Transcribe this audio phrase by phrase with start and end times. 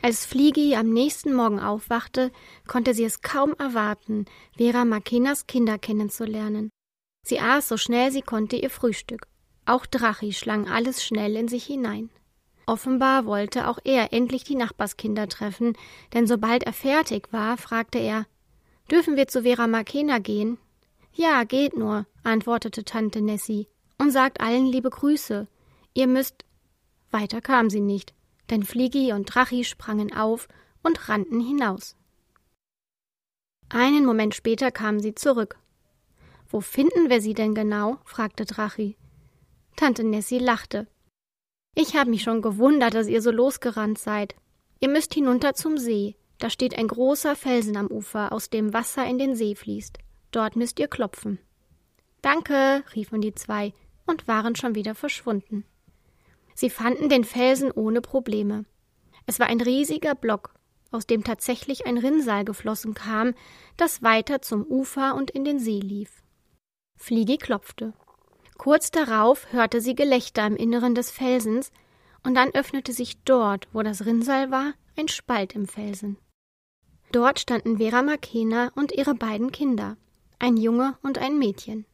[0.00, 2.30] Als Fliegi am nächsten Morgen aufwachte,
[2.68, 6.70] konnte sie es kaum erwarten, Vera Makenas Kinder kennenzulernen.
[7.26, 9.26] Sie aß so schnell sie konnte ihr Frühstück.
[9.66, 12.10] Auch Drachi schlang alles schnell in sich hinein.
[12.64, 15.76] Offenbar wollte auch er endlich die Nachbarskinder treffen,
[16.12, 18.26] denn sobald er fertig war, fragte er
[18.90, 20.58] Dürfen wir zu Vera Makena gehen?
[21.12, 23.68] Ja, geht nur, antwortete Tante Nessie,
[23.98, 25.48] und sagt allen liebe Grüße.
[25.94, 26.44] Ihr müsst.
[27.10, 28.14] Weiter kam sie nicht,
[28.50, 30.48] denn Fliegi und Drachi sprangen auf
[30.82, 31.96] und rannten hinaus.
[33.68, 35.58] Einen Moment später kamen sie zurück.
[36.48, 37.98] Wo finden wir sie denn genau?
[38.04, 38.96] fragte Drachi.
[39.76, 40.86] Tante Nessie lachte.
[41.74, 44.34] Ich habe mich schon gewundert, dass ihr so losgerannt seid.
[44.80, 46.16] Ihr müsst hinunter zum See.
[46.38, 49.98] Da steht ein großer Felsen am Ufer, aus dem Wasser in den See fließt.
[50.30, 51.38] Dort müsst ihr klopfen.
[52.22, 53.74] Danke, riefen die zwei
[54.06, 55.64] und waren schon wieder verschwunden.
[56.58, 58.64] Sie fanden den Felsen ohne Probleme.
[59.26, 60.54] Es war ein riesiger Block,
[60.90, 63.34] aus dem tatsächlich ein Rinnsal geflossen kam,
[63.76, 66.24] das weiter zum Ufer und in den See lief.
[66.96, 67.92] Fliegi klopfte.
[68.56, 71.70] Kurz darauf hörte sie Gelächter im Inneren des Felsens,
[72.24, 76.16] und dann öffnete sich dort, wo das Rinnsal war, ein Spalt im Felsen.
[77.12, 79.96] Dort standen Vera Makena und ihre beiden Kinder,
[80.40, 81.86] ein Junge und ein Mädchen.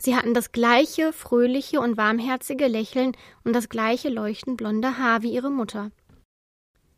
[0.00, 5.32] Sie hatten das gleiche fröhliche und warmherzige Lächeln und das gleiche leuchtend blonde Haar wie
[5.32, 5.90] ihre Mutter.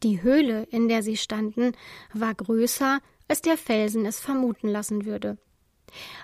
[0.02, 1.72] Die Höhle, in der sie standen,
[2.12, 5.38] war größer, als der Felsen es vermuten lassen würde.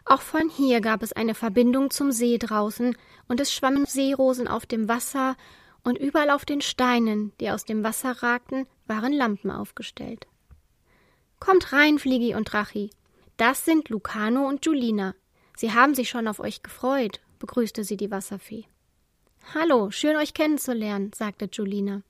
[0.04, 4.66] Auch von hier gab es eine Verbindung zum See draußen, und es schwammen Seerosen auf
[4.66, 5.36] dem Wasser,
[5.82, 10.26] und überall auf den Steinen, die aus dem Wasser ragten, waren Lampen aufgestellt.
[11.40, 12.90] Kommt rein, Fliegi und Drachi.
[13.36, 15.14] Das sind Lucano und Julina.
[15.56, 18.64] Sie haben sich schon auf euch gefreut, begrüßte sie die Wasserfee.
[19.54, 22.02] Hallo, schön euch kennenzulernen, sagte Julina.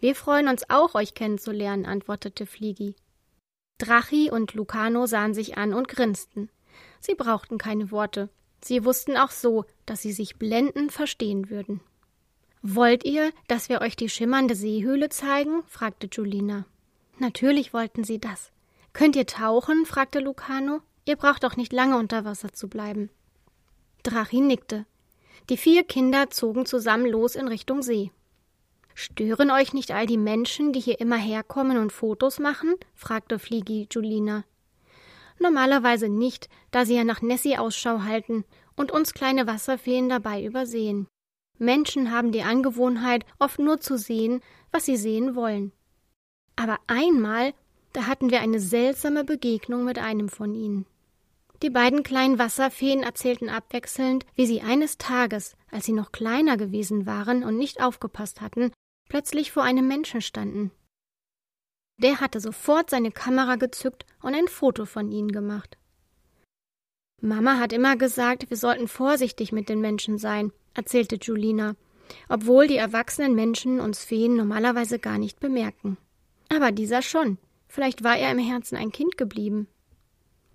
[0.00, 2.94] Wir freuen uns auch, euch kennenzulernen, antwortete Fliegi.
[3.78, 6.50] Drachi und Lucano sahen sich an und grinsten.
[7.00, 8.28] Sie brauchten keine Worte.
[8.62, 11.80] Sie wussten auch so, dass sie sich blendend verstehen würden.
[12.62, 15.64] Wollt ihr, dass wir euch die schimmernde Seehöhle zeigen?
[15.66, 16.64] fragte Julina.
[17.18, 18.52] Natürlich wollten sie das.
[18.92, 19.84] Könnt ihr tauchen?
[19.84, 20.80] fragte Lucano.
[21.04, 23.10] Ihr braucht doch nicht lange unter Wasser zu bleiben.
[24.02, 24.86] Drachi nickte.
[25.48, 28.12] Die vier Kinder zogen zusammen los in Richtung See.
[28.94, 32.74] Stören euch nicht all die Menschen, die hier immer herkommen und Fotos machen?
[32.94, 34.44] fragte Fliegi Julina.
[35.38, 38.44] Normalerweise nicht, da sie ja nach Nessie Ausschau halten
[38.76, 41.08] und uns kleine Wasserfeen dabei übersehen.
[41.58, 44.40] Menschen haben die Angewohnheit, oft nur zu sehen,
[44.70, 45.72] was sie sehen wollen.
[46.56, 47.54] Aber einmal,
[47.92, 50.86] da hatten wir eine seltsame Begegnung mit einem von ihnen.
[51.62, 57.06] Die beiden kleinen Wasserfeen erzählten abwechselnd, wie sie eines Tages, als sie noch kleiner gewesen
[57.06, 58.72] waren und nicht aufgepasst hatten,
[59.08, 60.72] plötzlich vor einem Menschen standen.
[61.98, 65.78] Der hatte sofort seine Kamera gezückt und ein Foto von ihnen gemacht.
[67.20, 71.76] Mama hat immer gesagt, wir sollten vorsichtig mit den Menschen sein, erzählte Julina,
[72.28, 75.96] obwohl die erwachsenen Menschen uns Feen normalerweise gar nicht bemerken.
[76.48, 77.38] Aber dieser schon.
[77.68, 79.68] Vielleicht war er im Herzen ein Kind geblieben.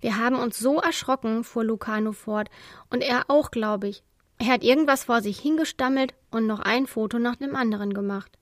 [0.00, 2.50] Wir haben uns so erschrocken, fuhr Lucano fort,
[2.90, 4.02] und er auch, glaube ich.
[4.38, 8.38] Er hat irgendwas vor sich hingestammelt und noch ein Foto nach dem anderen gemacht.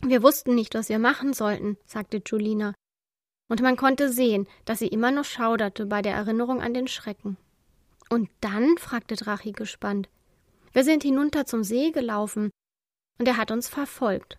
[0.00, 2.74] Wir wussten nicht, was wir machen sollten, sagte Julina.
[3.48, 7.36] Und man konnte sehen, dass sie immer noch schauderte bei der Erinnerung an den Schrecken.
[8.08, 8.76] Und dann?
[8.78, 10.08] fragte Drachi gespannt.
[10.72, 12.50] Wir sind hinunter zum See gelaufen,
[13.18, 14.38] und er hat uns verfolgt.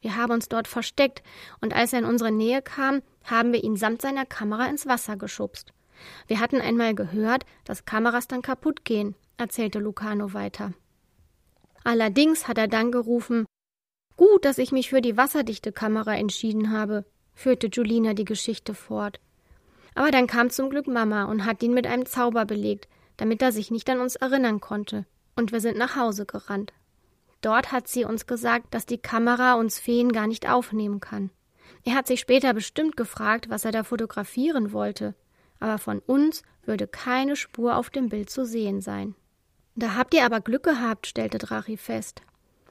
[0.00, 1.22] Wir haben uns dort versteckt,
[1.60, 5.16] und als er in unsere Nähe kam, haben wir ihn samt seiner Kamera ins Wasser
[5.16, 5.72] geschubst.
[6.26, 10.72] Wir hatten einmal gehört, dass Kameras dann kaputt gehen, erzählte Lucano weiter.
[11.84, 13.46] Allerdings hat er dann gerufen,
[14.16, 19.20] Gut, dass ich mich für die wasserdichte Kamera entschieden habe, führte Julina die Geschichte fort.
[19.94, 22.88] Aber dann kam zum Glück Mama und hat ihn mit einem Zauber belegt,
[23.18, 25.04] damit er sich nicht an uns erinnern konnte,
[25.36, 26.72] und wir sind nach Hause gerannt.
[27.42, 31.30] Dort hat sie uns gesagt, dass die Kamera uns Feen gar nicht aufnehmen kann.
[31.86, 35.14] Er hat sich später bestimmt gefragt, was er da fotografieren wollte,
[35.60, 39.14] aber von uns würde keine Spur auf dem Bild zu sehen sein.
[39.76, 42.22] Da habt ihr aber Glück gehabt, stellte Drachi fest.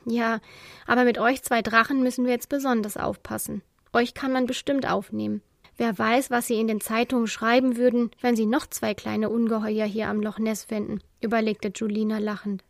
[0.06, 0.42] Ja,
[0.86, 3.62] aber mit euch zwei Drachen müssen wir jetzt besonders aufpassen.
[3.94, 5.42] Euch kann man bestimmt aufnehmen.
[5.78, 9.86] Wer weiß, was sie in den Zeitungen schreiben würden, wenn sie noch zwei kleine Ungeheuer
[9.86, 12.66] hier am Loch Ness fänden, überlegte Julina lachend.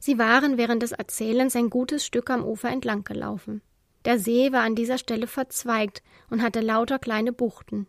[0.00, 3.62] Sie waren während des Erzählens ein gutes Stück am Ufer entlang gelaufen.
[4.06, 6.00] Der See war an dieser Stelle verzweigt
[6.30, 7.88] und hatte lauter kleine Buchten.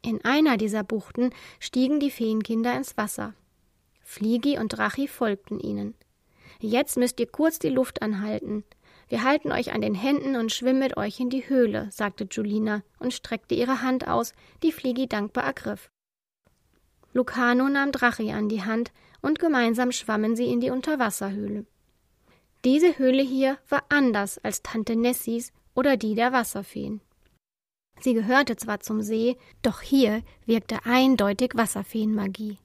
[0.00, 3.34] In einer dieser Buchten stiegen die Feenkinder ins Wasser.
[4.00, 5.94] Fliegi und Drachi folgten ihnen.
[6.58, 8.64] Jetzt müsst ihr kurz die Luft anhalten.
[9.08, 12.82] Wir halten euch an den Händen und schwimmen mit euch in die Höhle, sagte Julina
[12.98, 14.32] und streckte ihre Hand aus,
[14.62, 15.90] die Fliegi dankbar ergriff.
[17.12, 18.90] Lucano nahm Drachi an die Hand
[19.20, 21.66] und gemeinsam schwammen sie in die Unterwasserhöhle.
[22.64, 27.00] Diese Höhle hier war anders als Tante Nessies oder die der Wasserfeen.
[28.00, 32.58] Sie gehörte zwar zum See, doch hier wirkte eindeutig Wasserfeenmagie.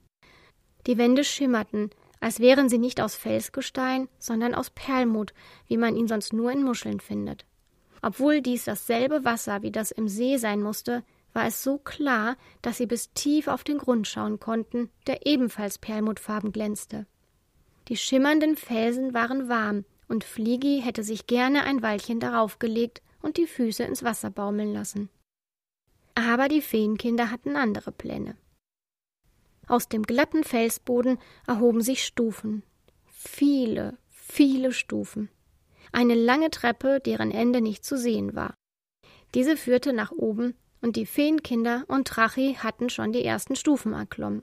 [0.86, 1.90] Die Wände schimmerten,
[2.20, 5.34] als wären sie nicht aus Felsgestein, sondern aus Perlmutt,
[5.66, 7.44] wie man ihn sonst nur in Muscheln findet.
[8.00, 12.78] Obwohl dies dasselbe Wasser wie das im See sein musste, war es so klar, dass
[12.78, 17.06] sie bis tief auf den Grund schauen konnten, der ebenfalls perlmuttfarben glänzte.
[17.88, 23.36] Die schimmernden Felsen waren warm, und Fliegi hätte sich gerne ein Weilchen darauf gelegt und
[23.36, 25.08] die Füße ins Wasser baumeln lassen.
[26.14, 28.36] Aber die Feenkinder hatten andere Pläne.
[29.66, 32.62] Aus dem glatten Felsboden erhoben sich Stufen.
[33.06, 35.30] Viele, viele Stufen.
[35.92, 38.54] Eine lange Treppe, deren Ende nicht zu sehen war.
[39.34, 44.42] Diese führte nach oben, und die Feenkinder und Drachi hatten schon die ersten Stufen erklommen.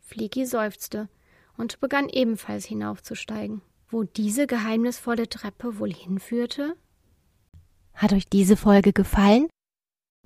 [0.00, 1.08] Fliegi seufzte
[1.56, 3.62] und begann ebenfalls hinaufzusteigen.
[3.88, 6.76] Wo diese geheimnisvolle Treppe wohl hinführte?
[7.94, 9.48] Hat euch diese Folge gefallen?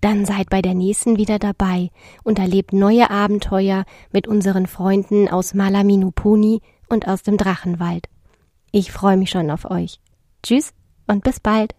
[0.01, 1.91] Dann seid bei der nächsten wieder dabei
[2.25, 8.09] und erlebt neue Abenteuer mit unseren Freunden aus Malaminupuni und aus dem Drachenwald.
[8.73, 10.01] Ich freue mich schon auf euch.
[10.43, 10.73] Tschüss
[11.07, 11.75] und bis bald.